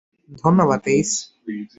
[0.43, 1.11] ধন্যবাদ, এইস।